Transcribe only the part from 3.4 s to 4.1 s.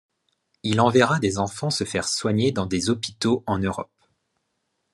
en Europe.